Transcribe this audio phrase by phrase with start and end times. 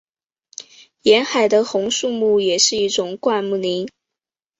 [1.03, 3.87] 沿海的红树林也是一种灌木林。